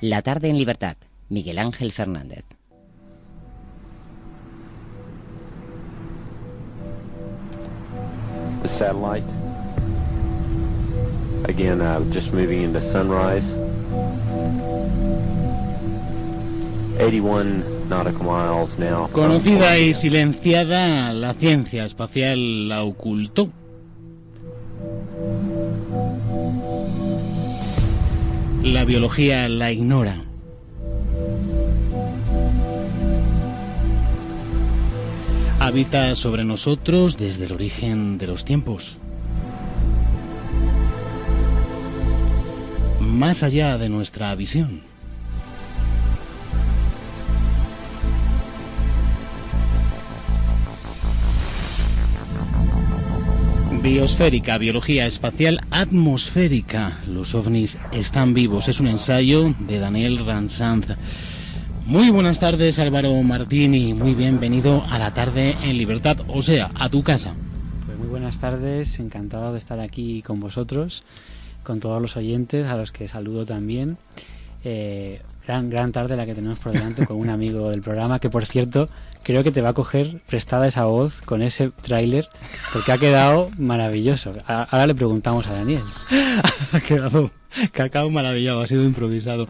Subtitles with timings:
[0.00, 0.96] La tarde en libertad.
[1.28, 2.44] Miguel Ángel Fernández.
[8.62, 9.26] The satellite.
[11.48, 13.44] Again, uh, just moving into sunrise.
[17.00, 19.08] 81 nautical miles now.
[19.12, 23.50] Conocida y silenciada, la ciencia espacial la ocultó.
[28.62, 30.16] La biología la ignora.
[35.60, 38.98] Habita sobre nosotros desde el origen de los tiempos.
[43.00, 44.87] Más allá de nuestra visión.
[53.88, 56.98] Biosférica, biología espacial atmosférica.
[57.06, 58.68] Los ovnis están vivos.
[58.68, 60.88] Es un ensayo de Daniel Ransanz.
[61.86, 63.94] Muy buenas tardes, Álvaro Martini.
[63.94, 67.32] Muy bienvenido a la tarde en libertad, o sea, a tu casa.
[67.86, 71.02] Pues muy buenas tardes, encantado de estar aquí con vosotros,
[71.62, 73.96] con todos los oyentes, a los que saludo también.
[74.64, 78.28] Eh, gran, gran tarde la que tenemos por delante con un amigo del programa, que
[78.28, 78.90] por cierto,
[79.22, 82.28] creo que te va a coger prestada esa voz con ese tráiler,
[82.72, 84.32] porque ha quedado maravilloso.
[84.46, 85.82] Ahora le preguntamos a Daniel.
[86.72, 87.30] ha quedado
[87.72, 89.48] cacao maravillado, ha sido improvisado.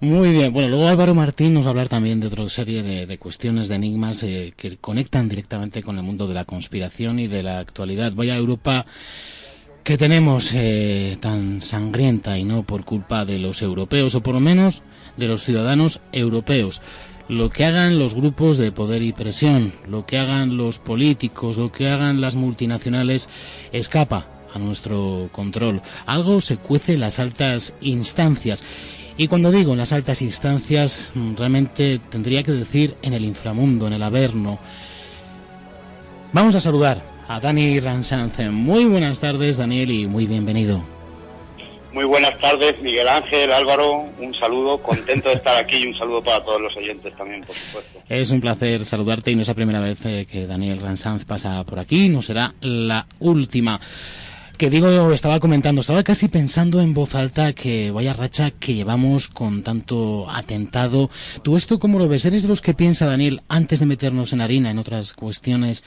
[0.00, 3.06] Muy bien, bueno, luego Álvaro Martín nos va a hablar también de otra serie de,
[3.06, 7.26] de cuestiones, de enigmas eh, que conectan directamente con el mundo de la conspiración y
[7.26, 8.12] de la actualidad.
[8.14, 8.84] Vaya Europa
[9.86, 14.40] que tenemos eh, tan sangrienta y no por culpa de los europeos, o por lo
[14.40, 14.82] menos
[15.16, 16.82] de los ciudadanos europeos.
[17.28, 21.72] Lo que hagan los grupos de poder y presión, lo que hagan los políticos, lo
[21.72, 23.28] que hagan las multinacionales,
[23.72, 25.82] escapa a nuestro control.
[26.06, 28.64] Algo se cuece en las altas instancias.
[29.18, 33.88] Y cuando digo en las altas instancias, mm, realmente tendría que decir en el inframundo,
[33.88, 34.60] en el averno.
[36.32, 38.38] Vamos a saludar a Dani Ransanz.
[38.52, 40.95] Muy buenas tardes, Daniel, y muy bienvenido.
[41.96, 46.22] Muy buenas tardes, Miguel Ángel, Álvaro, un saludo, contento de estar aquí y un saludo
[46.22, 48.00] para todos los oyentes también, por supuesto.
[48.06, 51.64] Es un placer saludarte y no es la primera vez eh, que Daniel Ransanz pasa
[51.64, 53.80] por aquí, no será la última.
[54.56, 59.28] Que digo, estaba comentando, estaba casi pensando en voz alta que vaya racha que llevamos
[59.28, 61.10] con tanto atentado.
[61.42, 62.24] ¿Tú esto cómo lo ves?
[62.24, 65.84] ¿Eres de los que piensa, Daniel, antes de meternos en harina, en otras cuestiones,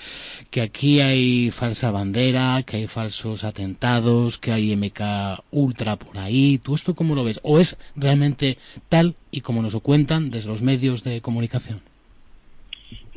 [0.52, 6.60] que aquí hay falsa bandera, que hay falsos atentados, que hay MK Ultra por ahí?
[6.60, 7.40] ¿Tú esto cómo lo ves?
[7.42, 11.89] ¿O es realmente tal y como nos lo cuentan desde los medios de comunicación?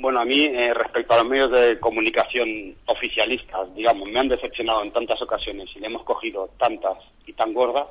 [0.02, 4.82] Bueno, a mí, eh, respecto a los medios de comunicación oficialistas, digamos, me han decepcionado
[4.82, 7.86] en tantas ocasiones y le hemos cogido tantas y tan gordas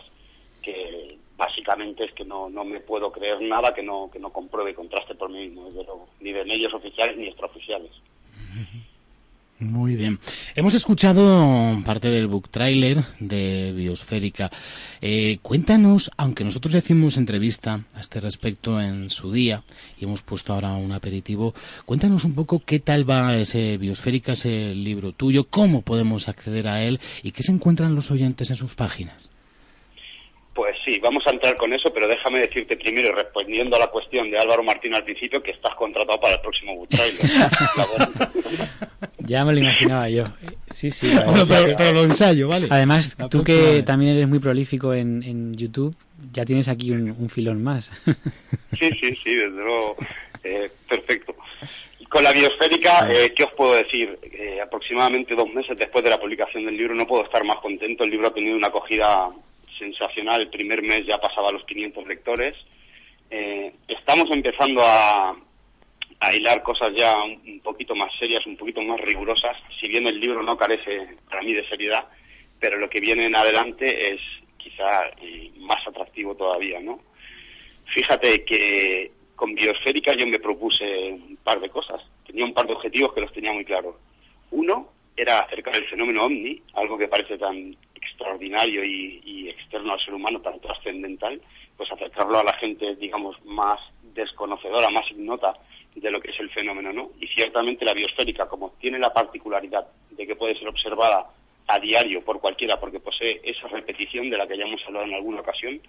[0.61, 4.71] que básicamente es que no, no me puedo creer nada que no, que no compruebe
[4.71, 7.91] y contraste por mí mismo, desde luego, ni de medios oficiales ni extraoficiales.
[9.61, 10.19] Muy bien.
[10.55, 14.49] Hemos escuchado parte del book trailer de Biosférica.
[15.01, 19.63] Eh, cuéntanos, aunque nosotros hicimos entrevista a este respecto en su día
[19.99, 21.53] y hemos puesto ahora un aperitivo,
[21.85, 26.83] cuéntanos un poco qué tal va ese Biosférica, ese libro tuyo, cómo podemos acceder a
[26.83, 29.29] él y qué se encuentran los oyentes en sus páginas.
[30.83, 34.39] Sí, vamos a entrar con eso, pero déjame decirte primero, respondiendo a la cuestión de
[34.39, 37.21] Álvaro Martín al principio, que estás contratado para el próximo book trailer.
[39.19, 40.25] Ya me lo imaginaba yo.
[40.71, 41.09] Sí, sí.
[41.25, 42.67] Bueno, pero, lo ensayo, ¿vale?
[42.69, 43.85] Además, La tú próxima que vez.
[43.85, 45.95] también eres muy prolífico en, en YouTube,
[46.33, 47.91] ya tienes aquí un, un filón más.
[48.77, 49.95] Sí, sí, sí, desde luego.
[50.43, 51.35] Eh, perfecto.
[52.09, 54.17] Con la biosférica, eh, ¿qué os puedo decir?
[54.23, 58.03] Eh, aproximadamente dos meses después de la publicación del libro no puedo estar más contento.
[58.03, 59.29] El libro ha tenido una acogida
[59.81, 60.41] sensacional.
[60.41, 62.55] El primer mes ya pasaba los 500 lectores.
[63.29, 65.35] Eh, estamos empezando a,
[66.19, 69.57] a hilar cosas ya un, poquito más serias, un poquito más rigurosas.
[69.79, 72.07] Si bien el libro no carece para mí de seriedad,
[72.59, 74.21] pero lo que viene en adelante es
[74.57, 76.99] quizá eh, más atractivo todavía, ¿no?
[77.93, 82.01] Fíjate que con Biosférica yo me propuse un par de cosas.
[82.27, 83.95] Tenía un par de objetivos que los tenía muy claros.
[84.51, 87.75] Uno era acercar el fenómeno ovni, algo que parece tan
[88.21, 91.41] extraordinario y, y externo al ser humano, tan trascendental,
[91.75, 93.79] pues acercarlo a la gente, digamos, más
[94.13, 95.53] desconocedora, más ignota
[95.95, 97.11] de lo que es el fenómeno, ¿no?
[97.19, 101.27] Y ciertamente la biosférica, como tiene la particularidad de que puede ser observada
[101.67, 105.13] a diario por cualquiera, porque posee esa repetición de la que ya hemos hablado en
[105.13, 105.81] alguna ocasión,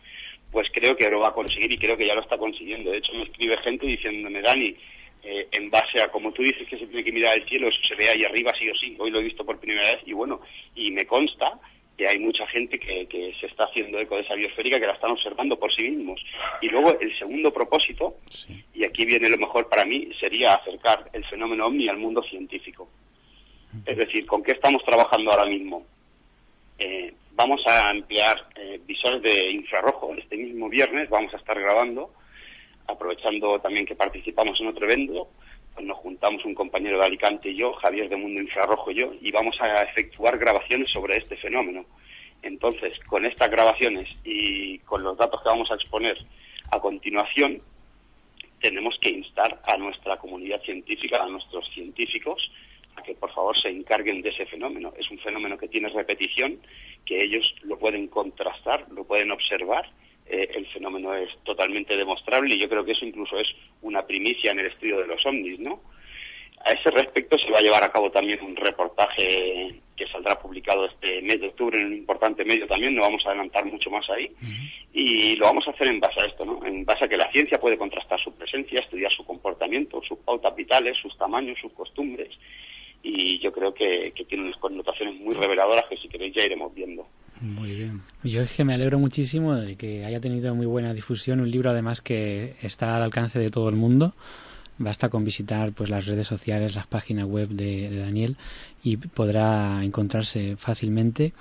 [0.51, 2.91] pues creo que lo va a conseguir y creo que ya lo está consiguiendo.
[2.91, 4.77] De hecho, me escribe gente diciéndome, Dani,
[5.25, 7.79] eh, en base a como tú dices que se tiene que mirar el cielo, eso
[7.87, 10.13] se ve ahí arriba sí o sí, hoy lo he visto por primera vez y
[10.13, 10.41] bueno,
[10.75, 11.61] y me consta
[11.97, 14.95] que hay mucha gente que, que, se está haciendo eco de esa biosférica, que la
[14.95, 16.21] están observando por sí mismos.
[16.61, 18.17] Y luego el segundo propósito,
[18.75, 22.89] y aquí viene lo mejor para mí, sería acercar el fenómeno ovni al mundo científico.
[23.87, 25.87] Es decir, ¿con qué estamos trabajando ahora mismo?
[26.79, 30.15] Eh, vamos a emplear eh, visores de infrarrojo.
[30.15, 32.13] Este mismo viernes vamos a estar grabando,
[32.87, 35.29] aprovechando también que participamos en otro evento,
[35.81, 39.31] nos juntamos un compañero de Alicante y yo, Javier de Mundo Infrarrojo y yo, y
[39.31, 41.85] vamos a efectuar grabaciones sobre este fenómeno.
[42.43, 46.17] Entonces, con estas grabaciones y con los datos que vamos a exponer
[46.71, 47.63] a continuación,
[48.61, 52.51] tenemos que instar a nuestra comunidad científica, a nuestros científicos,
[52.97, 54.93] a que por favor se encarguen de ese fenómeno.
[54.99, 56.59] Es un fenómeno que tiene repetición,
[57.07, 59.89] que ellos lo pueden contrastar, lo pueden observar
[60.33, 63.49] eh, el fenómeno es totalmente demostrable y yo creo que eso incluso es
[63.83, 65.83] una primicia en el estudio de los ovnis, ¿no?
[66.65, 70.87] A ese respecto se va a llevar a cabo también un reportaje que saldrá publicado
[70.87, 74.09] este mes de octubre en un importante medio también, no vamos a adelantar mucho más
[74.09, 74.33] ahí,
[74.95, 76.65] y lo vamos a hacer en base a esto, ¿no?
[76.65, 80.57] En base a que la ciencia puede contrastar su presencia, estudiar su comportamiento, sus pautas
[80.57, 82.31] vitales, sus tamaños, sus costumbres,
[83.03, 86.73] y yo creo que, que tiene unas connotaciones muy reveladoras que si queréis ya iremos
[86.75, 87.07] viendo.
[87.43, 88.03] Muy bien.
[88.23, 91.71] Yo es que me alegro muchísimo de que haya tenido muy buena difusión, un libro
[91.71, 94.15] además que está al alcance de todo el mundo.
[94.79, 98.37] Basta con visitar pues las redes sociales, las páginas web de, Daniel
[98.85, 101.33] y podrá encontrarse fácilmente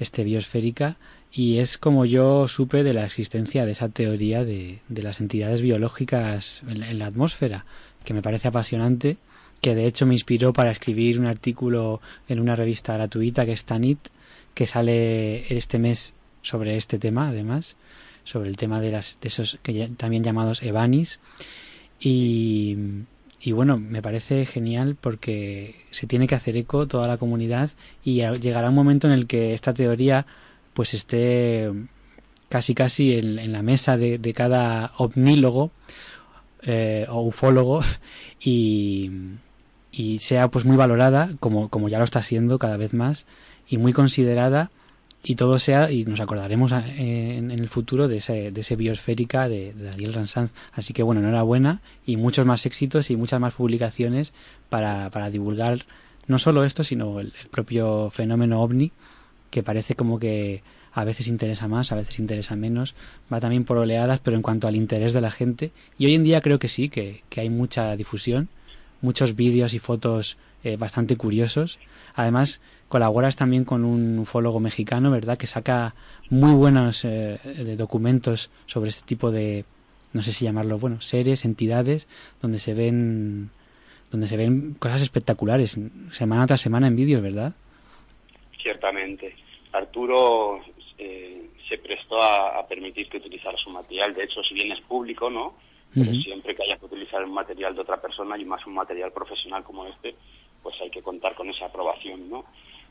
[0.00, 0.96] este biosférica
[1.32, 6.62] y es como yo supe de la existencia de esa teoría de, las entidades biológicas
[6.66, 7.64] en la atmósfera,
[8.04, 9.18] que me parece apasionante,
[9.60, 13.64] que de hecho me inspiró para escribir un artículo en una revista gratuita que es
[13.64, 13.98] Tanit,
[14.54, 17.76] que sale este mes sobre este tema, además,
[18.24, 21.20] sobre el tema de, las, de esos que también llamados Evanis.
[22.00, 22.76] Y,
[23.40, 27.70] y bueno, me parece genial porque se tiene que hacer eco toda la comunidad
[28.02, 30.26] y llegará un momento en el que esta teoría
[30.72, 31.70] pues esté
[32.48, 35.72] casi casi en, la mesa de, cada ovnílogo
[36.62, 37.82] eh, o ufólogo
[38.40, 39.10] y,
[39.92, 43.26] y sea pues muy valorada como, como ya lo está siendo cada vez más
[43.68, 44.70] y muy considerada
[45.26, 49.72] y todo sea, y nos acordaremos en, el futuro de ese, de ese biosférica de,
[49.72, 50.52] Daniel Ransanz.
[50.72, 54.34] Así que bueno, enhorabuena y muchos más éxitos y muchas más publicaciones
[54.68, 55.86] para, para divulgar
[56.26, 58.92] no solo esto, sino el, propio fenómeno ovni,
[59.50, 60.62] que parece como que
[60.92, 62.94] a veces interesa más, a veces interesa menos,
[63.32, 66.24] va también por oleadas, pero en cuanto al interés de la gente, y hoy en
[66.24, 68.48] día creo que sí, que, que hay mucha difusión,
[69.00, 71.78] muchos vídeos y fotos eh, bastante curiosos.
[72.14, 75.38] Además, colaboras también con un ufólogo mexicano, ¿verdad?
[75.38, 75.94] Que saca
[76.30, 77.38] muy buenos eh,
[77.76, 79.64] documentos sobre este tipo de,
[80.12, 82.08] no sé si llamarlo, bueno, seres, entidades,
[82.40, 83.50] donde se ven,
[84.10, 85.78] donde se ven cosas espectaculares,
[86.12, 87.52] semana tras semana en vídeos, ¿verdad?
[88.62, 89.36] Ciertamente.
[89.72, 90.60] Arturo
[90.96, 94.14] eh, se prestó a, permitir que utilizara su material.
[94.14, 95.56] De hecho, si bien es público, ¿no?
[95.92, 99.12] Pero siempre que haya que utilizar un material de otra persona y más un material
[99.12, 100.16] profesional como este,
[100.64, 102.44] pues hay que contar con esa aprobación, ¿no?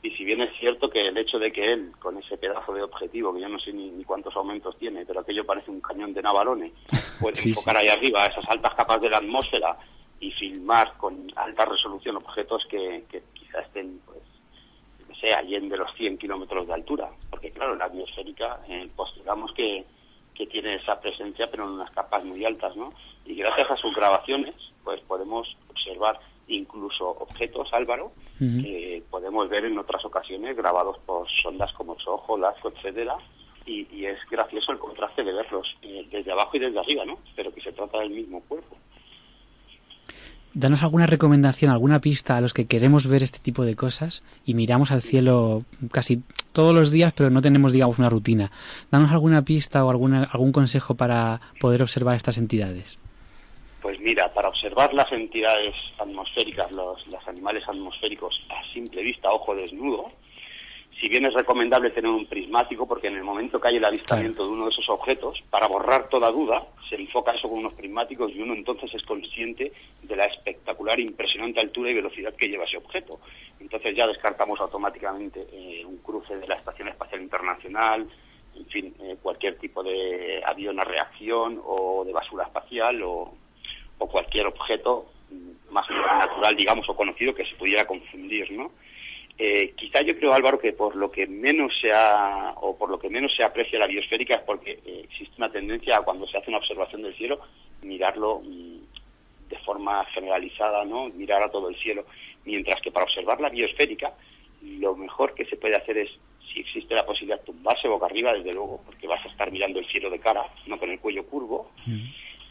[0.04, 2.84] Y si bien es cierto que el hecho de que él, con ese pedazo de
[2.84, 6.22] objetivo, que yo no sé ni, cuántos aumentos tiene, pero aquello parece un cañón de
[6.22, 6.72] Navarone,
[7.20, 9.78] puede enfocar ahí arriba, a esas altas capas de la atmósfera,
[10.20, 14.20] y filmar con alta resolución objetos que, que quizá estén, pues,
[15.10, 17.10] no sé, allende los 100 kilómetros de altura.
[17.30, 19.86] Porque, claro, la atmosférica, eh, postulamos que,
[20.36, 22.94] que tiene esa presencia, pero en unas capas muy altas, ¿no?
[23.26, 29.78] Y gracias a sus grabaciones, pues podemos observar incluso objetos, Álvaro, que podemos ver en
[29.78, 33.16] otras ocasiones grabados por sondas como Soho, Lasco, etcétera,
[33.66, 37.18] y, es gracioso el contraste de verlos eh, desde abajo y desde arriba, ¿no?
[37.36, 38.76] Pero que se trata del mismo cuerpo.
[40.56, 44.54] Danos alguna recomendación, alguna pista a los que queremos ver este tipo de cosas y
[44.54, 46.22] miramos al cielo casi
[46.52, 48.52] todos los días, pero no tenemos, digamos, una rutina.
[48.92, 53.00] Danos alguna pista o alguna, algún consejo para poder observar estas entidades.
[53.84, 60.10] Pues mira, para observar las entidades atmosféricas, los, animales atmosféricos a simple vista, ojo desnudo,
[61.02, 64.46] si bien es recomendable tener un prismático, porque en el momento que hay el avistamiento
[64.46, 68.32] de uno de esos objetos, para borrar toda duda, se enfoca eso con unos prismáticos
[68.32, 72.78] y uno entonces es consciente de la espectacular, impresionante altura y velocidad que lleva ese
[72.78, 73.20] objeto.
[73.60, 78.08] Entonces ya descartamos automáticamente eh, un cruce de la Estación Espacial Internacional,
[78.56, 83.43] en fin, eh, cualquier tipo de avión a reacción o de basura espacial o
[83.98, 85.12] o cualquier objeto
[85.72, 88.72] más natural, digamos, o conocido que se pudiera confundir, ¿no?
[89.38, 93.00] Eh, quizá yo creo, Álvaro, que por lo que menos se ha, o por lo
[93.00, 96.38] que menos se aprecia la biosférica es porque eh, existe una tendencia a cuando se
[96.38, 97.40] hace una observación del cielo,
[97.82, 101.10] mirarlo mm, de forma generalizada, ¿no?
[101.10, 102.06] Mirar a todo el cielo.
[102.46, 104.14] Mientras que para observar la biosférica,
[104.62, 106.12] lo mejor que se puede hacer es
[106.54, 109.88] si existe la posibilidad tumbarse boca arriba, desde luego, porque vas a estar mirando el
[109.88, 111.72] cielo de cara, no con el cuello curvo,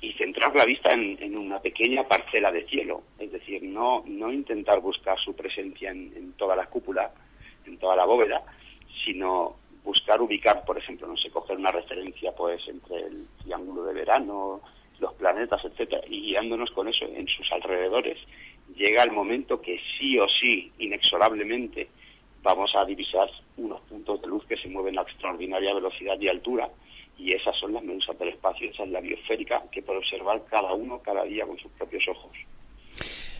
[0.02, 4.80] y centrar la vista en, una pequeña parcela de cielo, es decir, no, no intentar
[4.80, 7.12] buscar su presencia en, toda la cúpula,
[7.64, 8.42] en toda la bóveda,
[9.04, 9.54] sino
[9.84, 14.60] buscar ubicar, por ejemplo, no sé, coger una referencia pues entre el triángulo de verano,
[14.98, 18.18] los planetas, etcétera, y guiándonos con eso en sus alrededores,
[18.74, 21.88] llega el momento que sí o sí, inexorablemente,
[22.42, 26.68] vamos a divisar unos puntos de luz que se mueven a extraordinaria velocidad y altura,
[27.22, 30.72] y esas son las medusas del espacio, esa es la biosférica que puede observar cada
[30.72, 32.32] uno cada día con sus propios ojos.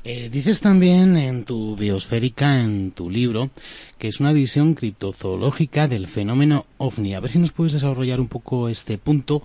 [0.04, 3.50] Eh, dices también en tu biosférica, en tu libro,
[3.98, 7.14] que es una visión criptozoológica del fenómeno ovni.
[7.14, 9.42] A ver si nos puedes desarrollar un poco este punto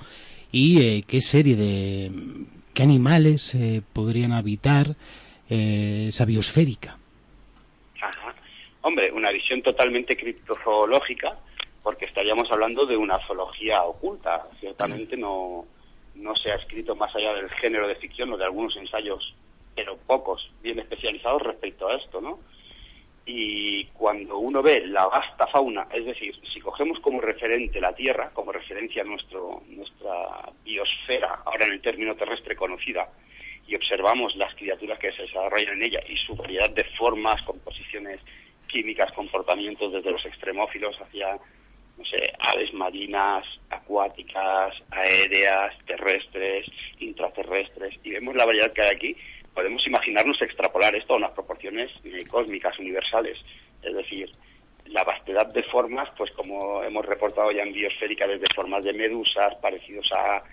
[0.52, 2.12] y eh, qué serie de
[2.74, 4.96] qué animales eh, podrían habitar
[5.50, 6.98] esa biosférica.
[8.02, 8.36] Ajá.
[8.82, 11.38] Hombre, una visión totalmente criptozoológica
[11.88, 14.46] porque estaríamos hablando de una zoología oculta.
[14.60, 15.66] Ciertamente no,
[16.16, 19.34] no se ha escrito más allá del género de ficción o de algunos ensayos,
[19.74, 22.40] pero pocos, bien especializados respecto a esto, ¿no?
[23.26, 28.32] Y cuando uno ve la vasta fauna, es decir, si cogemos como referente la Tierra,
[28.34, 33.08] como referencia nuestro, nuestra biosfera, ahora en el término terrestre conocida,
[33.66, 38.20] y observamos las criaturas que se desarrollan en ella y su variedad de formas, composiciones
[38.68, 41.40] químicas, comportamientos desde los extremófilos hacia
[41.98, 46.66] no sé, aves marinas, acuáticas, aéreas, terrestres,
[47.00, 49.18] intraterrestres, y vemos la variedad que hay aquí,
[49.54, 53.40] podemos imaginarnos extrapolar esto a unas proporciones eh, cósmicas universales.
[53.82, 54.30] Es decir,
[54.86, 59.56] la vastedad de formas, pues como hemos reportado ya en biosférica, desde formas de medusas,
[59.56, 60.44] parecidos a,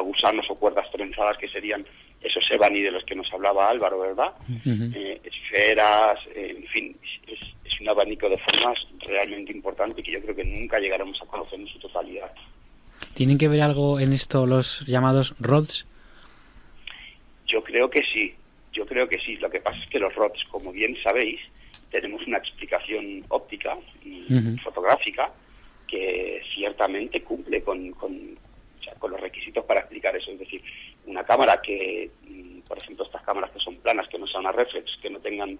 [0.00, 1.86] gusanos o cuerdas trenzadas, que serían
[2.24, 4.32] esos ebani de los que nos hablaba Álvaro, ¿verdad?
[4.64, 7.40] Eh, esferas, eh, en fin, es,
[7.80, 11.66] un abanico de formas realmente importante que yo creo que nunca llegaremos a conocer en
[11.66, 12.32] su totalidad.
[13.12, 15.86] ¿Tienen que ver algo en esto los llamados rods?
[17.46, 18.32] Yo creo que sí,
[18.72, 19.36] yo creo que sí.
[19.36, 21.40] Lo que pasa es que los rods, como bien sabéis,
[21.90, 24.24] tenemos una explicación óptica y
[24.62, 25.30] fotográfica
[25.86, 28.38] que ciertamente cumple con, con,
[28.98, 30.30] con los requisitos para explicar eso.
[30.30, 30.62] Es decir,
[31.06, 32.08] una cámara que,
[32.68, 35.58] por ejemplo, estas cámaras que son planas, que no sean una reflex, que no tengan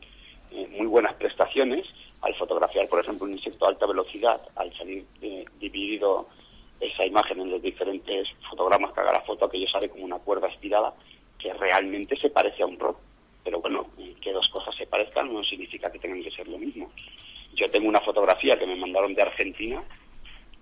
[0.52, 1.84] eh, muy buenas prestaciones,
[2.22, 6.28] al fotografiar, por ejemplo, un insecto a alta velocidad, al salir eh, dividido
[6.78, 10.46] esa imagen en los diferentes fotogramas que haga la foto, aquello sale como una cuerda
[10.46, 10.94] estirada
[11.40, 12.94] que realmente se parece a un rod.
[13.42, 13.88] Pero bueno,
[14.20, 16.92] que dos cosas se parezcan no significa que tengan que ser lo mismo.
[17.56, 19.82] Yo tengo una fotografía que me mandaron de Argentina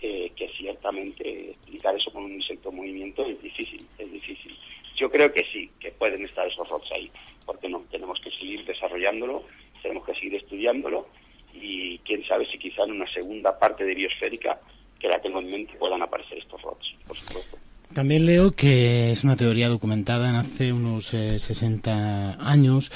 [0.01, 4.57] eh, que ciertamente explicar eso con un insecto en movimiento es difícil, es difícil.
[5.03, 7.11] Yo creo que sí, que pueden estar esos rods ahí,
[7.45, 9.43] porque no, tenemos que seguir desarrollándolo,
[9.83, 11.09] tenemos que seguir estudiándolo
[11.53, 14.61] y quién sabe si quizá en una segunda parte de biosférica,
[15.01, 17.59] que la tengo en mente, puedan aparecer estos rods, por supuesto.
[17.93, 22.93] También leo que es una teoría documentada en hace unos 60 eh, años,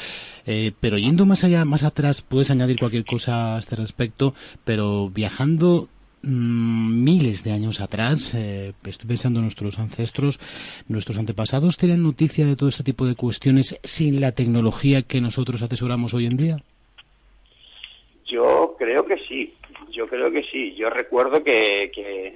[0.47, 4.33] eh, pero yendo más allá, más atrás, puedes añadir cualquier cosa a este respecto,
[4.65, 5.89] pero viajando
[6.23, 6.96] mm,
[7.45, 10.41] de años atrás, eh, estoy pensando en nuestros ancestros,
[10.89, 15.63] nuestros antepasados tienen noticia de todo este tipo de cuestiones sin la tecnología que nosotros
[15.63, 16.57] atesoramos hoy en día.
[18.27, 19.55] Yo creo que sí,
[19.91, 20.75] yo creo que sí.
[20.75, 21.85] Yo recuerdo que,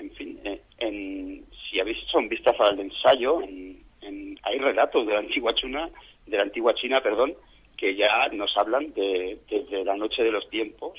[0.00, 0.38] en fin,
[0.78, 3.40] en, si habéis hecho un vistazo al ensayo,
[4.42, 5.88] hay relatos de la antigua China,
[6.26, 7.34] de la antigua China, perdón,
[7.76, 10.98] que ya nos hablan de, desde la noche de los tiempos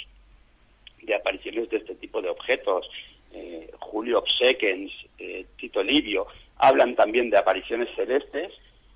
[1.02, 2.90] de apariciones de este tipo de objetos.
[3.34, 8.54] Eh, Julio Obsequens, eh, Tito Livio, hablan también de apariciones celestes,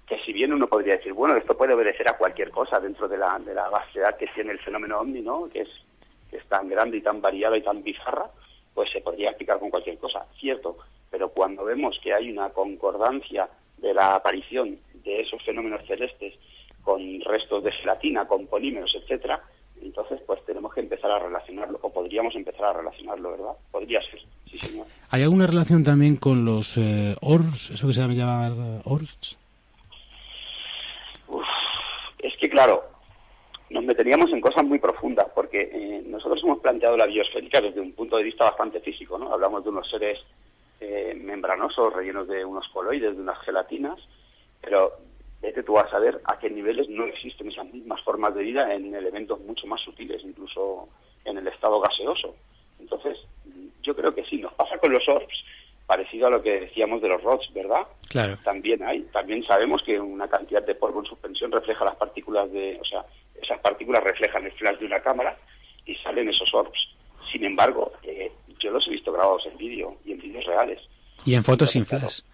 [0.08, 3.18] que si bien uno podría decir, bueno, esto puede obedecer a cualquier cosa dentro de
[3.18, 5.50] la, de la vastedad que tiene el fenómeno ovni, ¿no?
[5.50, 5.70] Que es,
[6.30, 8.30] que es tan grande y tan variada y tan bizarra,
[8.74, 10.26] pues se podría explicar con cualquier cosa.
[10.40, 10.78] Cierto,
[11.10, 16.34] pero cuando vemos que hay una concordancia de la aparición de esos fenómenos celestes
[16.84, 19.42] con restos de gelatina, con polímeros, etcétera,
[19.86, 23.54] entonces pues tenemos que empezar a relacionarlo, o podríamos empezar a relacionarlo, ¿verdad?
[23.72, 24.88] Podría ser, sí señor.
[25.10, 29.38] ¿Hay alguna relación también con los eh, ORS, eso que se llama eh, ORS?
[32.20, 32.84] es que claro,
[33.70, 37.94] nos meteríamos en cosas muy profundas, porque eh, nosotros hemos planteado la biosférica desde un
[37.94, 39.32] punto de vista bastante físico, ¿no?
[39.32, 40.20] Hablamos de unos seres
[40.80, 44.00] eh, membranosos rellenos de unos coloides, de unas gelatinas,
[44.62, 44.94] pero
[45.42, 48.94] vete tú a saber a qué niveles no existen esas mismas formas de vida en
[48.94, 50.90] elementos mucho más sutiles, incluso
[51.24, 52.36] en el estado gaseoso.
[52.80, 53.18] Entonces,
[53.84, 55.44] yo creo que sí, nos pasa con los orbs,
[55.86, 57.84] parecido a lo que decíamos de los rods, ¿verdad?
[58.10, 58.38] Claro.
[58.44, 62.80] También hay, también sabemos que una cantidad de polvo en suspensión refleja las partículas de,
[62.82, 63.06] o sea,
[63.42, 65.38] esas partículas reflejan el flash de una cámara
[65.86, 66.96] y salen esos orbs.
[67.32, 68.72] Sin embargo, eh, yo
[69.12, 70.80] grabados en vídeo y en vídeos reales.
[71.26, 72.26] Y en fotos sin Claro.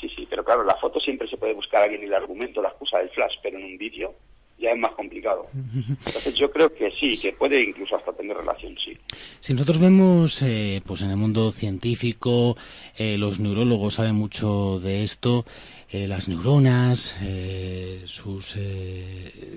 [0.00, 2.68] Sí, sí, pero claro, la foto siempre se puede buscar aquí en el argumento, la
[2.68, 4.14] excusa del flash, pero en un vídeo
[4.58, 5.46] ya es más complicado.
[6.06, 8.96] Entonces yo creo que sí, que puede incluso hasta tener relación, sí.
[9.40, 12.56] Si nosotros vemos, eh, pues en el mundo científico,
[12.96, 15.44] eh, los neurólogos saben mucho de esto,
[15.90, 18.56] eh, las neuronas, eh, sus,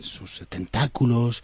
[0.01, 1.43] sus tentáculos,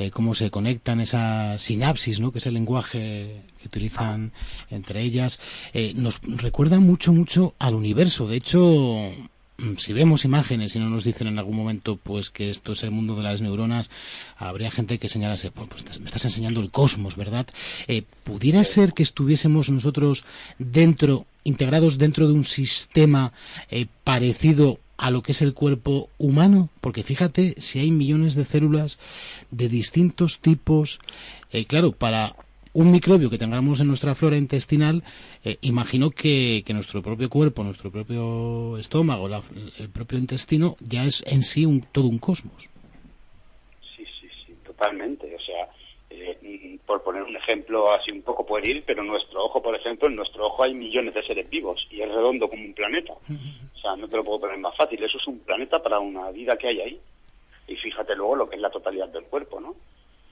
[0.00, 2.32] eh, cómo se conectan esa sinapsis, ¿no?
[2.32, 4.32] que es el lenguaje que utilizan
[4.70, 5.40] entre ellas,
[5.74, 8.26] eh, nos recuerda mucho, mucho al universo.
[8.26, 9.12] De hecho,
[9.58, 12.82] mm, si vemos imágenes y no nos dicen en algún momento pues que esto es
[12.82, 13.90] el mundo de las neuronas,
[14.36, 17.46] habría gente que señalase, pues, pues, me estás enseñando el cosmos, ¿verdad?
[17.86, 20.24] Eh, ¿Pudiera ser que estuviésemos nosotros
[20.58, 23.32] dentro, integrados dentro de un sistema
[23.70, 26.68] eh, parecido a lo que es el cuerpo humano?
[26.80, 28.98] Porque fíjate, si hay millones de células
[29.50, 30.98] de distintos tipos,
[31.52, 32.36] eh, claro, para
[32.72, 35.02] un microbio que tengamos en nuestra flora intestinal,
[35.44, 39.42] eh, imagino que, que nuestro propio cuerpo, nuestro propio estómago, la-
[39.78, 42.68] el propio intestino, ya es en sí un, todo un cosmos.
[43.96, 45.34] Sí, sí, sí, totalmente.
[45.34, 45.66] O sea,
[46.10, 46.38] eh,
[46.76, 50.14] mm, por poner un ejemplo así un poco pueril, pero nuestro ojo, por ejemplo, en
[50.16, 53.14] nuestro ojo hay millones de seres vivos y es redondo como un planeta.
[53.80, 55.02] O sea, no te lo puedo poner más fácil.
[55.02, 57.00] Eso es un planeta para una vida que hay ahí.
[57.66, 59.74] Y fíjate luego lo que es la totalidad del cuerpo, ¿no?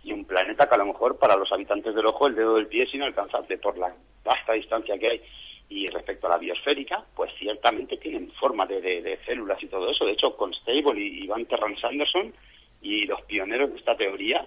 [0.05, 2.67] Y un planeta que a lo mejor para los habitantes del ojo el dedo del
[2.67, 5.23] pie es inalcanzable por la vasta distancia que hay.
[5.71, 10.05] Y respecto a la biosférica, pues ciertamente tienen forma de, de- células y todo eso.
[10.05, 12.35] De hecho, Constable y, Van Terran Sanderson
[12.83, 14.47] y los pioneros de esta teoría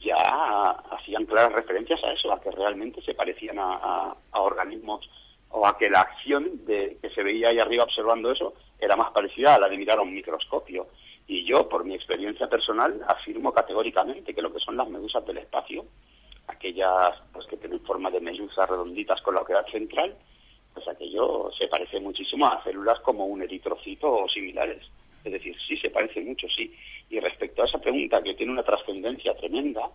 [0.00, 5.08] ya hacían claras referencias a eso, a que realmente se parecían a organismos
[5.50, 9.10] o a que la acción de que se veía ahí arriba observando eso era más
[9.12, 10.88] parecida a la de mirar a un microscopio.
[11.26, 15.38] Y yo, por mi experiencia personal, afirmo categóricamente que lo que son las medusas del
[15.38, 15.84] espacio,
[16.46, 20.16] aquellas pues que tienen forma de medusas redonditas con la oquedad central,
[20.72, 24.82] pues aquello se parece muchísimo a células como un eritrocito o similares.
[25.24, 26.72] Es decir, sí se parece mucho, sí.
[27.10, 29.90] Y respecto a esa pregunta que tiene una trascendencia tremenda,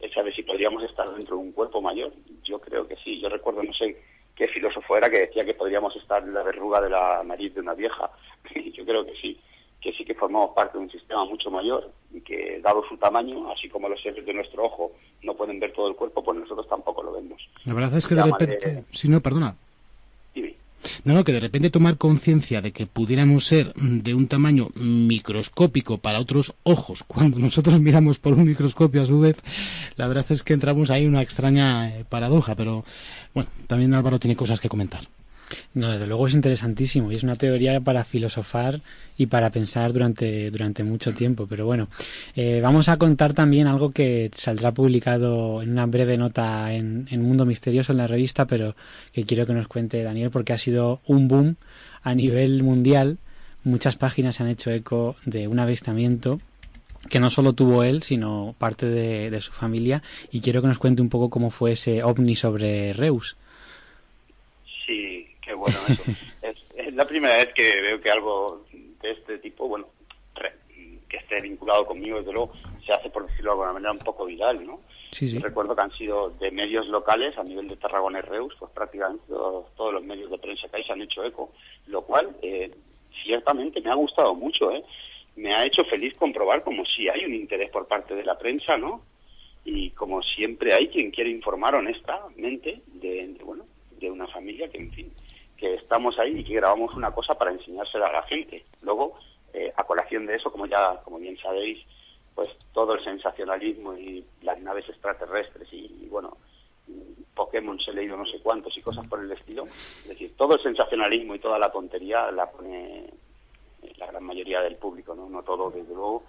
[0.00, 3.20] esa de si podríamos estar dentro de un cuerpo mayor, yo creo que sí.
[3.20, 3.96] Yo recuerdo, no sé
[4.36, 7.60] qué filósofo era que decía que podríamos estar en la verruga de la nariz de
[7.60, 8.10] una vieja.
[8.54, 9.38] Y yo creo que sí,
[9.80, 13.50] que sí que formamos parte de un sistema mucho mayor y que, dado su tamaño,
[13.50, 14.92] así como los seres de nuestro ojo
[15.22, 17.40] no pueden ver todo el cuerpo, pues nosotros tampoco lo vemos.
[17.64, 18.84] La verdad es que de repente...
[18.90, 19.56] Si no, perdona.
[21.04, 25.98] No, no, que de repente tomar conciencia de que pudiéramos ser de un tamaño microscópico
[25.98, 29.36] para otros ojos, cuando nosotros miramos por un microscopio a su vez,
[29.96, 32.84] la verdad es que entramos ahí en una extraña eh, paradoja, pero
[33.34, 35.08] bueno, también Álvaro tiene cosas que comentar.
[35.74, 38.80] No, desde luego es interesantísimo y es una teoría para filosofar
[39.16, 41.46] y para pensar durante, durante mucho tiempo.
[41.46, 41.88] Pero bueno,
[42.36, 47.22] eh, vamos a contar también algo que saldrá publicado en una breve nota en, en
[47.22, 48.74] Mundo Misterioso en la revista, pero
[49.12, 51.56] que quiero que nos cuente Daniel porque ha sido un boom
[52.02, 53.18] a nivel mundial.
[53.64, 56.40] Muchas páginas se han hecho eco de un avistamiento
[57.08, 60.02] que no solo tuvo él, sino parte de, de su familia.
[60.30, 63.36] Y quiero que nos cuente un poco cómo fue ese ovni sobre Reus.
[65.62, 66.02] Bueno eso.
[66.42, 69.86] es, es la primera vez que veo que algo de este tipo, bueno,
[70.34, 70.54] re-
[71.08, 72.52] que esté vinculado conmigo, desde luego,
[72.84, 74.80] se hace, por decirlo de alguna manera, un poco viral, ¿no?
[75.12, 75.38] Sí, sí.
[75.38, 79.24] Recuerdo que han sido de medios locales a nivel de Tarragona y Reus, pues prácticamente
[79.28, 81.52] todos, todos los medios de prensa que hay se han hecho eco,
[81.86, 82.70] lo cual eh,
[83.22, 84.82] ciertamente me ha gustado mucho, ¿eh?
[85.36, 88.76] Me ha hecho feliz comprobar como si hay un interés por parte de la prensa,
[88.76, 89.02] ¿no?
[89.64, 93.64] Y como siempre hay quien quiere informar honestamente de, de, bueno,
[94.00, 95.12] de una familia que, en fin,
[95.62, 98.64] que estamos ahí y que grabamos una cosa para enseñársela a la gente.
[98.80, 99.16] Luego,
[99.54, 101.78] eh, a colación de eso, como ya, como bien sabéis,
[102.34, 106.36] pues todo el sensacionalismo y las naves extraterrestres y, bueno,
[107.36, 109.66] Pokémon se he leído no sé cuántos y cosas por el estilo.
[110.02, 113.08] Es decir, todo el sensacionalismo y toda la tontería la pone
[113.98, 115.28] la gran mayoría del público, ¿no?
[115.28, 116.24] No todo, desde luego,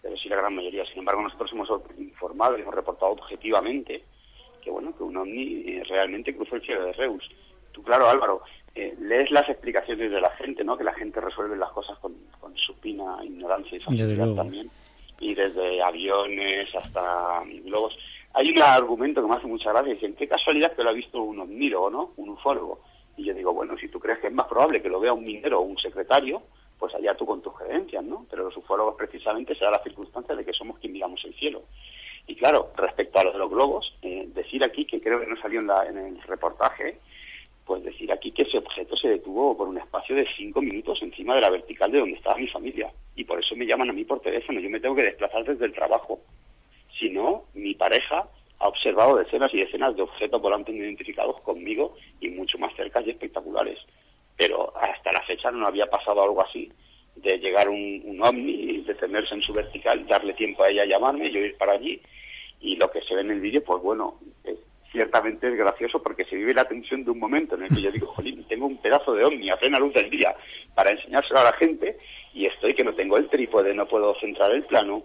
[0.00, 0.86] pero sí la gran mayoría.
[0.86, 4.02] Sin embargo, nosotros hemos informado y hemos reportado objetivamente
[4.62, 7.28] que, bueno, que un ovni eh, realmente cruzó el cielo de Reus.
[7.72, 8.42] Tú, claro, Álvaro,
[8.78, 10.76] eh, lees las explicaciones de la gente, ¿no?
[10.76, 14.70] Que la gente resuelve las cosas con, con supina ignorancia y facilidad también.
[15.18, 17.98] Y desde aviones hasta globos.
[18.34, 19.94] Hay un argumento que me hace mucha gracia.
[19.94, 22.12] Dicen, qué casualidad que lo ha visto un omnílogo, ¿no?
[22.18, 22.80] Un ufólogo.
[23.16, 25.24] Y yo digo, bueno, si tú crees que es más probable que lo vea un
[25.24, 26.42] minero o un secretario,
[26.78, 28.26] pues allá tú con tus creencias, ¿no?
[28.30, 31.64] Pero los ufólogos precisamente se da la circunstancia de que somos quien miramos el cielo.
[32.28, 35.36] Y claro, respecto a lo de los globos, eh, decir aquí, que creo que no
[35.40, 36.98] salió en, la, en el reportaje,
[37.68, 41.34] pues decir aquí que ese objeto se detuvo por un espacio de cinco minutos encima
[41.34, 42.90] de la vertical de donde estaba mi familia.
[43.14, 44.58] Y por eso me llaman a mí por teléfono.
[44.58, 46.18] Yo me tengo que desplazar desde el trabajo.
[46.98, 48.26] Si no, mi pareja
[48.58, 53.10] ha observado decenas y decenas de objetos volantes identificados conmigo y mucho más cerca y
[53.10, 53.78] espectaculares.
[54.38, 56.72] Pero hasta la fecha no había pasado algo así,
[57.16, 61.30] de llegar un, un ovni, detenerse en su vertical, darle tiempo a ella a llamarme,
[61.30, 62.00] yo ir para allí,
[62.62, 64.18] y lo que se ve en el vídeo, pues bueno,
[64.90, 67.90] ciertamente es gracioso porque se vive la tensión de un momento en el que yo
[67.90, 70.34] digo, jolín, tengo un pedazo de ovni a plena luz del día
[70.74, 71.96] para enseñárselo a la gente
[72.34, 75.04] y estoy que no tengo el trípode, no puedo centrar el plano.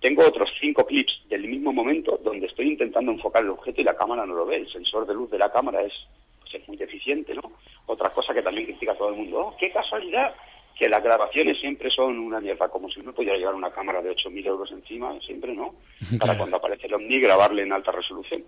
[0.00, 3.96] Tengo otros cinco clips del mismo momento donde estoy intentando enfocar el objeto y la
[3.96, 4.56] cámara no lo ve.
[4.56, 5.92] El sensor de luz de la cámara es,
[6.40, 7.52] pues es muy deficiente, ¿no?
[7.86, 10.34] Otra cosa que también critica todo el mundo, oh, qué casualidad
[10.76, 14.10] que las grabaciones siempre son una mierda, como si uno pudiera llevar una cámara de
[14.10, 15.74] 8.000 euros encima, siempre no,
[16.20, 18.44] para cuando aparece el ovni grabarle en alta resolución.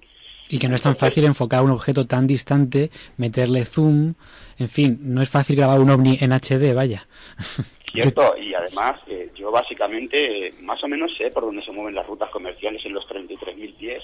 [0.48, 4.14] Y que no es tan fácil enfocar un objeto tan distante, meterle zoom,
[4.58, 7.06] en fin, no es fácil grabar un ovni en HD, vaya.
[7.92, 12.06] Cierto, y además eh, yo básicamente más o menos sé por dónde se mueven las
[12.06, 14.02] rutas comerciales en los 33.000 pies,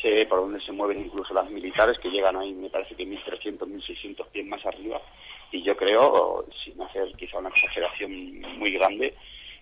[0.00, 3.58] sé por dónde se mueven incluso las militares que llegan ahí, me parece que 1.300,
[3.58, 5.02] 1.600 pies más arriba,
[5.52, 9.14] y yo creo, sin hacer quizá una exageración muy grande,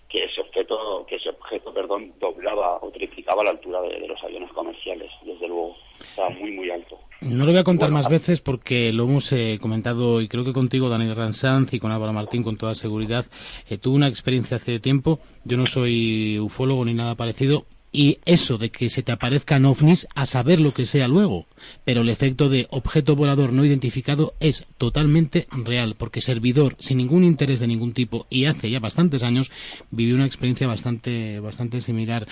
[0.08, 4.50] que ese objeto, que ese objeto, perdón, doblaba o triplicaba la altura de, los aviones
[4.52, 6.98] comerciales, desde luego, estaba muy muy alto.
[7.20, 10.52] No lo voy a contar más veces porque lo hemos eh, comentado y creo que
[10.52, 13.26] contigo, Daniel Ransanz, y con Álvaro Martín con toda seguridad.
[13.68, 15.18] Eh, tuve una experiencia hace tiempo.
[15.44, 20.06] Yo no soy ufólogo ni nada parecido, y eso de que se te aparezcan ovnis
[20.14, 21.46] a saber lo que sea luego.
[21.84, 27.24] Pero el efecto de objeto volador no identificado es totalmente real, porque Servidor, sin ningún
[27.24, 29.50] interés de ningún tipo, y hace ya bastantes años,
[29.90, 32.28] vivió una experiencia bastante, bastante similar.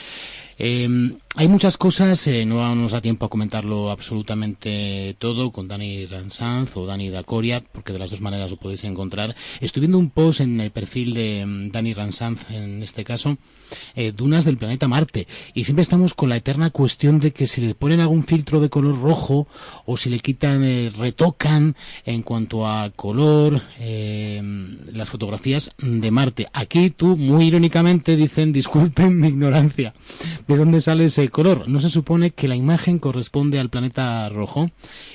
[0.59, 6.07] Em, hay muchas cosas, eh, no nos da tiempo a comentarlo absolutamente todo con Dani
[6.07, 9.37] Ransanz o Dani Dacoria, porque de las dos maneras lo podéis encontrar.
[9.61, 13.37] Estoy viendo un post en el perfil de em, Dani Ransanz, en este caso,
[13.97, 15.27] eh, dunas del planeta Marte.
[15.53, 18.71] Y siempre estamos con la eterna cuestión de que si le ponen algún filtro de
[18.71, 19.47] color rojo
[19.85, 26.47] o si le quitan, eh, retocan en cuanto a color em, las fotografías de Marte.
[26.55, 29.93] Aquí tú, muy irónicamente, dicen, disculpen mi ignorancia
[30.47, 31.69] de dónde sale ese color.
[31.69, 34.71] No se supone que la imagen corresponde al planeta rojo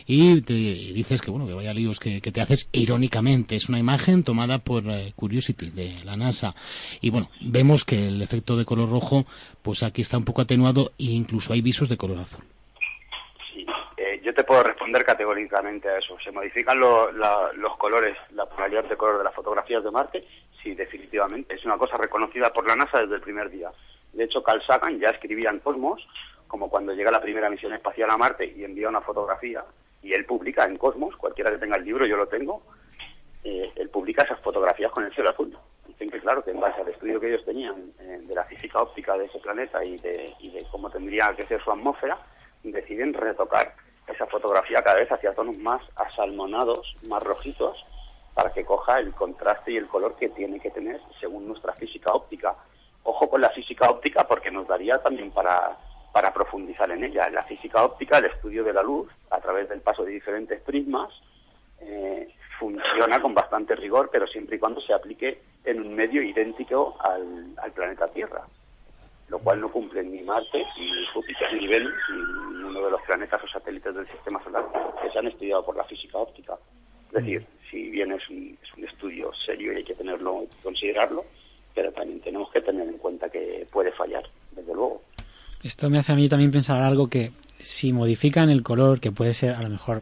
[0.06, 3.56] y te dices que bueno que vaya líos que, te haces irónicamente.
[3.56, 6.54] Es una imagen tomada por eh, Curiosity de la NASA
[7.02, 9.26] y bueno vemos que el efecto de color rojo
[9.62, 12.44] pues aquí está un poco atenuado e incluso hay visos de color azul.
[13.98, 16.18] Eh, yo te puedo responder categóricamente a eso.
[16.24, 20.26] Se modifican los colores, la tonalidad de color de las fotografías de Marte.
[20.64, 21.54] Sí, definitivamente.
[21.54, 23.72] Es una cosa reconocida por la NASA desde el primer día.
[24.14, 26.06] De hecho, Carl Sagan ya escribía en Cosmos,
[26.48, 29.64] como cuando llega la primera misión espacial a Marte y envía una fotografía,
[30.04, 32.64] y él publica en Cosmos, cualquiera que tenga el libro, yo lo tengo,
[33.44, 35.58] eh, él publica esas fotografías con el cielo azul.
[35.88, 38.82] Dicen que, claro, que en base al estudio que ellos tenían eh, de la física
[38.82, 42.18] óptica de ese planeta y de, y de cómo tendría que ser su atmósfera,
[42.64, 43.74] deciden retocar
[44.08, 47.78] esa fotografía cada vez hacia tonos más asalmonados, más rojitos,
[48.34, 52.12] para que coja el contraste y el color que tiene que tener según nuestra física
[52.14, 52.56] óptica
[53.04, 55.78] ojo con la física óptica porque nos daría también para,
[56.12, 57.30] para profundizar en ella.
[57.30, 61.10] La física óptica, el estudio de la luz a través del paso de diferentes prismas,
[61.80, 66.96] eh, funciona con bastante rigor, pero siempre y cuando se aplique en un medio idéntico
[67.00, 68.46] al, al planeta Tierra,
[69.30, 73.44] lo cual no cumple ni Marte, ni Júpiter, ni Venus, ni uno de los planetas
[73.44, 74.66] o satélites del sistema solar
[75.02, 76.58] que se han estudiado por la física óptica.
[77.08, 81.26] Es decir, si bien es un, es un estudio serio y hay que tenerlo, considerarlo,
[81.74, 85.02] pero también tenemos que tener en cuenta que puede fallar, desde luego.
[85.64, 89.34] Esto me hace a mí también pensar algo que si modifican el color, que puede
[89.34, 90.02] ser a lo mejor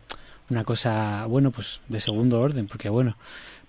[0.49, 3.17] una cosa, bueno, pues de segundo orden, porque bueno,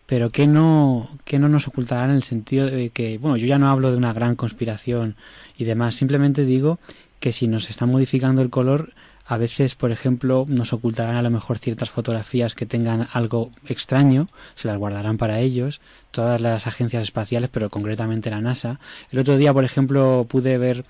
[0.07, 3.59] pero que no, que no nos ocultarán en el sentido de que, bueno, yo ya
[3.59, 5.17] no hablo de una gran conspiración
[5.59, 6.79] y demás, simplemente digo
[7.19, 8.93] que si nos están modificando el color,
[9.31, 14.27] a veces, por ejemplo, nos ocultarán a lo mejor ciertas fotografías que tengan algo extraño,
[14.57, 18.81] se las guardarán para ellos, todas las agencias espaciales, pero concretamente la NASA.
[19.13, 20.85] El otro día, por ejemplo, pude ver,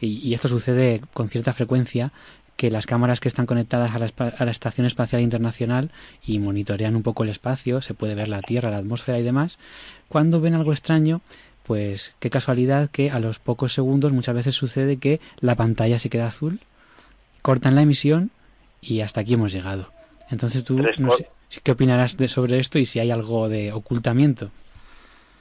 [0.00, 2.10] y, esto sucede con cierta frecuencia,
[2.56, 5.92] que las cámaras que están conectadas a la, a la, Estación Espacial Internacional
[6.26, 9.56] y monitorean un poco el espacio, se puede ver la Tierra, la atmósfera y demás,
[10.08, 11.20] cuando ven algo extraño,
[11.62, 16.10] pues qué casualidad que a los pocos segundos muchas veces sucede que la pantalla se
[16.10, 16.58] queda azul
[17.44, 18.30] cortan la emisión
[18.80, 19.90] y hasta aquí hemos llegado.
[20.30, 21.28] Entonces tú, no sé,
[21.62, 24.50] ¿qué opinarás de, sobre esto y si hay algo de ocultamiento?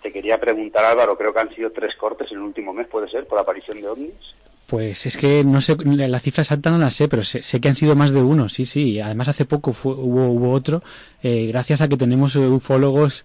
[0.02, 3.10] Te quería preguntar, Álvaro, creo que han sido tres cortes en el último mes, ¿puede
[3.10, 4.13] ser, por aparición de ovnis?
[4.68, 7.76] Pues es que no sé, la cifra exacta no la sé, pero sé, que han
[7.76, 9.00] sido más de uno, sí, sí.
[9.00, 10.84] Además hace poco hubo, hubo otro,
[11.22, 13.24] eh, gracias a que tenemos ufólogos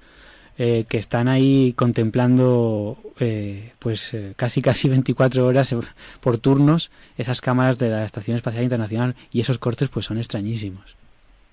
[0.61, 5.73] eh, que están ahí contemplando eh, pues eh, casi casi 24 horas
[6.21, 10.97] por turnos esas cámaras de la Estación Espacial Internacional y esos cortes pues son extrañísimos.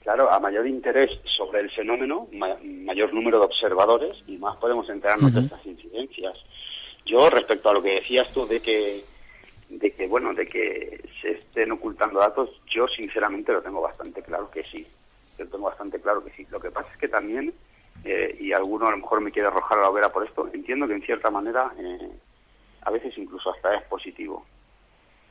[0.02, 2.28] Claro, a mayor interés sobre el fenómeno,
[2.63, 6.44] mayor número de observadores y más podemos enterarnos de estas incidencias.
[7.06, 9.04] Yo respecto a lo que decías tú de que
[9.70, 14.50] de que bueno de que se estén ocultando datos, yo sinceramente lo tengo bastante claro
[14.50, 14.88] que sí.
[15.38, 16.48] Yo tengo bastante claro que sí.
[16.50, 17.54] Lo que pasa es que también
[18.06, 20.88] eh, y alguno a lo mejor me quiere arrojar a la hoguera por esto, entiendo
[20.88, 22.10] que en cierta manera eh,
[22.84, 24.46] a veces incluso hasta es positivo,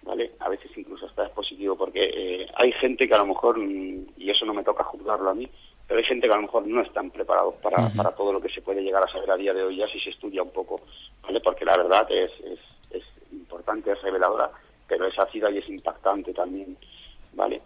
[0.03, 0.33] ¿vale?
[0.41, 4.07] A veces incluso hasta es positivo porque eh, hay gente que a lo mejor, mm,
[4.17, 5.49] y eso no me toca juzgarlo a mí,
[5.87, 8.49] pero hay gente que a lo mejor no están preparados para, para todo lo que
[8.49, 10.81] se puede llegar a saber a día de hoy ya si se estudia un poco,
[11.23, 11.41] ¿vale?
[11.41, 12.59] Porque la verdad es, es,
[12.91, 14.51] es importante, es reveladora,
[14.89, 16.77] pero es ácida y es impactante también,
[17.35, 17.63] ¿vale?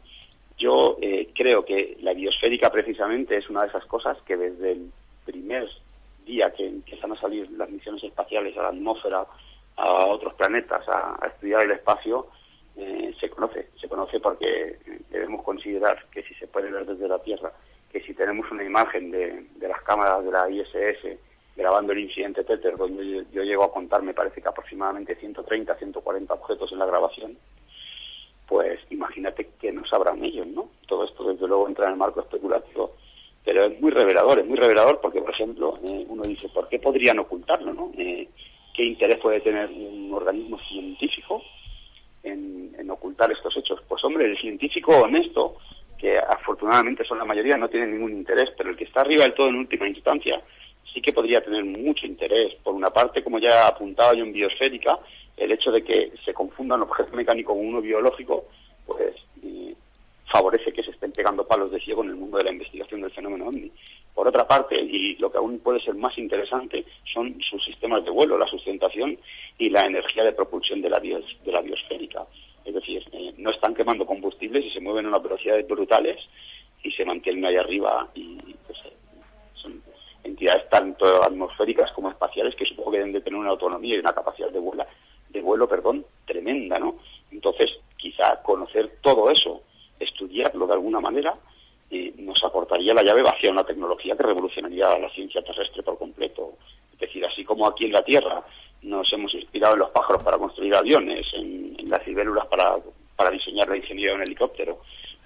[0.58, 4.90] Yo eh, creo que la biosférica precisamente es una de esas cosas que desde el
[5.24, 5.68] primer
[6.26, 9.24] día que empiezan a salir las misiones espaciales a la atmósfera,
[9.76, 12.26] a otros planetas, a, estudiar el espacio,
[12.76, 13.68] eh, se conoce.
[13.80, 14.78] Se conoce porque
[15.10, 17.52] debemos considerar que si se puede ver desde la Tierra,
[17.92, 21.18] que si tenemos una imagen de, las cámaras de la ISS
[21.56, 25.74] grabando el incidente Tether, donde yo, yo llego a contar, me parece que aproximadamente 130,
[25.76, 27.36] 140 objetos en la grabación,
[28.48, 30.70] pues imagínate que no sabrán ellos, ¿no?
[30.86, 32.96] Todo esto desde luego entra en el marco especulativo,
[33.44, 36.78] pero es muy revelador, es muy revelador porque, por ejemplo, eh, uno dice, ¿por qué
[36.78, 37.92] podrían ocultarlo, no?
[37.98, 38.28] Eh,
[38.74, 41.42] ¿Qué interés puede tener un organismo científico
[42.22, 43.82] en, en, ocultar estos hechos?
[43.86, 45.56] Pues hombre, el científico honesto,
[45.98, 49.34] que afortunadamente son la mayoría, no tiene ningún interés, pero el que está arriba del
[49.34, 50.40] todo en última instancia
[50.92, 52.54] sí que podría tener mucho interés.
[52.62, 54.98] Por una parte, como ya apuntaba yo en biosférica,
[55.36, 58.46] el hecho de que se confunda un objeto mecánico con uno biológico,
[58.86, 59.14] pues
[60.30, 63.10] favorece que se estén pegando palos de ciego en el mundo de la investigación del
[63.10, 63.70] fenómeno OVNI.
[64.14, 68.10] Por otra parte, y lo que aún puede ser más interesante, son sus sistemas de
[68.10, 69.16] vuelo, la sustentación
[69.58, 72.26] y la energía de propulsión de la, bios, de la biosférica.
[72.64, 76.18] Es decir, eh, no están quemando combustibles y se mueven a unas velocidades brutales
[76.82, 78.92] y se mantienen ahí arriba y pues, son
[80.28, 84.12] entidades tanto atmosféricas como espaciales que supongo que deben de tener una autonomía y una
[84.12, 84.84] capacidad de vuelo
[85.28, 86.96] de vuelo, perdón, tremenda, ¿no?
[87.30, 89.62] Entonces, quizá conocer todo eso,
[90.00, 91.34] estudiarlo de alguna manera,
[91.90, 96.54] eh, nos aportaría la llave hacia una tecnología que revolucionaría la ciencia terrestre por completo.
[96.94, 98.42] Es decir, así como aquí en la Tierra
[98.82, 103.78] nos hemos inspirado en los pájaros para construir aviones, en, las libélulas para diseñar la
[103.78, 104.78] ingeniería de un helicóptero,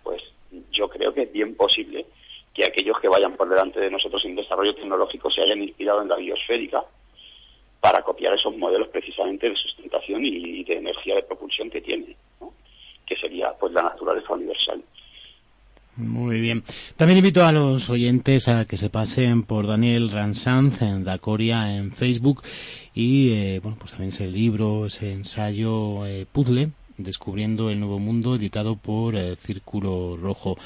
[0.05, 0.23] pues
[0.71, 2.07] yo creo que es bien posible
[2.55, 6.09] que aquellos que vayan por delante de nosotros en desarrollo tecnológico se hayan inspirado en
[6.09, 6.85] la biosférica
[7.81, 12.17] para copiar esos modelos precisamente de sustentación y de energía de propulsión que tiene,
[13.07, 14.83] que sería pues la naturaleza universal.
[15.97, 16.65] Muy bien.
[16.97, 21.93] También invito a los oyentes a que se pasen por Daniel Ransanz en Dacoria en
[21.93, 22.43] Facebook
[22.95, 28.37] y eh, bueno pues también ese libro, ese ensayo eh, puzzle descubriendo el nuevo mundo
[28.37, 30.57] editado por eh, Círculo Rojo.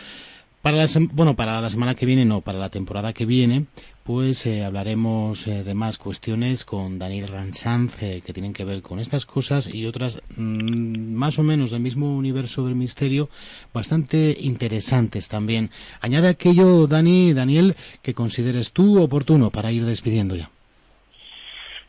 [0.66, 3.66] Para la, bueno, para la semana que viene, no, para la temporada que viene,
[4.02, 8.82] pues eh, hablaremos eh, de más cuestiones con Daniel Ransanz eh, que tienen que ver
[8.82, 13.28] con estas cosas y otras mm, más o menos del mismo universo del misterio,
[13.72, 15.70] bastante interesantes también.
[16.00, 20.50] Añade aquello, Dani, Daniel, que consideres tú oportuno para ir despidiendo ya.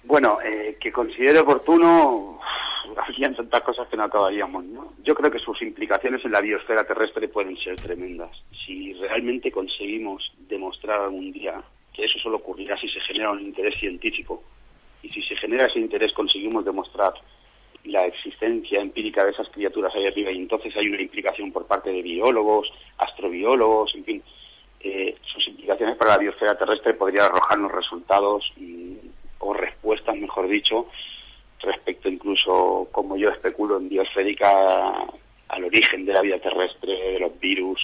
[0.04, 0.38] Bueno,
[0.80, 2.37] que considere oportuno,
[2.98, 4.94] habrían tantas cosas que no acabaríamos, ¿no?
[5.04, 8.32] Yo creo que sus implicaciones en la biosfera terrestre pueden ser tremendas.
[8.66, 11.62] Si realmente conseguimos demostrar algún día
[11.94, 14.44] que eso solo ocurrirá si se genera un interés científico.
[15.02, 17.14] Y si se genera ese interés conseguimos demostrar
[17.86, 21.90] la existencia empírica de esas criaturas ahí arriba y entonces hay una implicación por parte
[21.90, 24.24] de biólogos, astrobiólogos, en fin,
[24.82, 28.96] eh, sus implicaciones para la biosfera terrestre podrían arrojarnos resultados mm,
[29.40, 30.88] o respuestas, mejor dicho,
[31.62, 35.08] respecto incluso, como yo especulo en biosférica,
[35.50, 37.80] al origen de la vida terrestre, de los virus,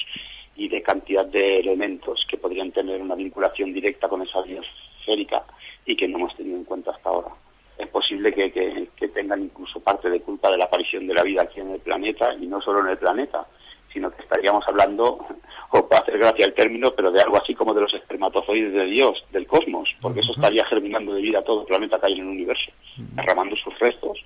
[0.55, 5.43] y de cantidad de elementos que podrían tener una vinculación directa con esa biosférica
[5.85, 7.29] y que no hemos tenido en cuenta hasta ahora.
[7.77, 8.51] Es posible que,
[8.95, 11.79] que, tengan incluso parte de culpa de la aparición de la vida aquí en el
[11.79, 13.47] planeta y no solo en el planeta,
[13.93, 15.25] sino que estaríamos hablando,
[15.69, 18.85] o para hacer gracia el término, pero de algo así como de los espermatozoides de
[18.85, 22.21] Dios, del cosmos, porque eso estaría germinando de vida todo el planeta que hay en
[22.21, 24.17] el universo, derramando sus restos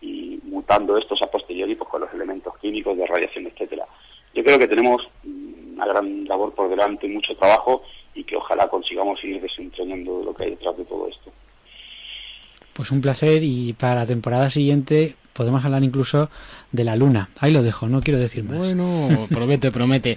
[0.00, 3.86] y mutando estos a posteriori pues, con los elementos químicos de radiación, etcétera.
[4.34, 7.82] Yo creo que tenemos una gran labor por delante, mucho trabajo
[8.14, 11.30] y que ojalá consigamos ir desentrañando lo que hay detrás de todo esto.
[12.72, 16.30] Pues un placer y para la temporada siguiente podemos hablar incluso
[16.72, 17.28] de la luna.
[17.38, 18.58] Ahí lo dejo, no quiero decir más.
[18.58, 20.16] Bueno, promete, promete.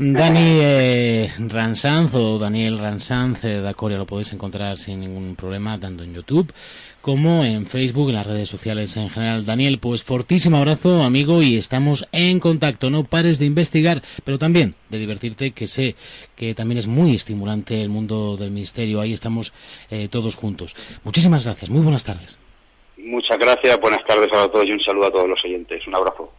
[0.00, 6.04] Dani eh, Ransanz o Daniel Ransanz de Acoria lo podéis encontrar sin ningún problema tanto
[6.04, 6.54] en YouTube
[7.00, 9.44] como en Facebook, en las redes sociales en general.
[9.46, 12.90] Daniel, pues fortísimo abrazo, amigo, y estamos en contacto.
[12.90, 15.96] No pares de investigar, pero también de divertirte, que sé
[16.36, 19.00] que también es muy estimulante el mundo del misterio.
[19.00, 19.52] Ahí estamos
[19.90, 20.76] eh, todos juntos.
[21.02, 21.70] Muchísimas gracias.
[21.70, 22.38] Muy buenas tardes.
[23.08, 25.86] Muchas gracias, buenas tardes a todos y un saludo a todos los oyentes.
[25.86, 26.30] Un abrazo.